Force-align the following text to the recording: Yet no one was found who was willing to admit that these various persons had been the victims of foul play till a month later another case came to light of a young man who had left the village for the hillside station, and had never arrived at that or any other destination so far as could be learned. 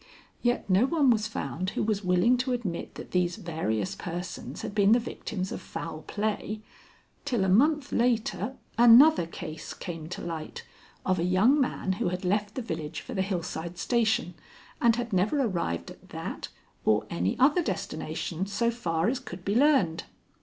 Yet 0.41 0.67
no 0.67 0.87
one 0.87 1.11
was 1.11 1.27
found 1.27 1.69
who 1.77 1.83
was 1.83 2.03
willing 2.03 2.35
to 2.37 2.53
admit 2.53 2.95
that 2.95 3.11
these 3.11 3.35
various 3.35 3.93
persons 3.93 4.63
had 4.63 4.73
been 4.73 4.93
the 4.93 4.99
victims 4.99 5.51
of 5.51 5.61
foul 5.61 6.01
play 6.01 6.63
till 7.23 7.43
a 7.43 7.47
month 7.47 7.91
later 7.91 8.55
another 8.79 9.27
case 9.27 9.75
came 9.75 10.09
to 10.09 10.23
light 10.23 10.65
of 11.05 11.19
a 11.19 11.23
young 11.23 11.61
man 11.61 11.91
who 12.01 12.09
had 12.09 12.25
left 12.25 12.55
the 12.55 12.63
village 12.63 13.01
for 13.01 13.13
the 13.13 13.21
hillside 13.21 13.77
station, 13.77 14.33
and 14.81 14.95
had 14.95 15.13
never 15.13 15.39
arrived 15.39 15.91
at 15.91 16.09
that 16.09 16.47
or 16.83 17.05
any 17.11 17.37
other 17.37 17.61
destination 17.61 18.47
so 18.47 18.71
far 18.71 19.07
as 19.07 19.19
could 19.19 19.45
be 19.45 19.53
learned. 19.53 20.05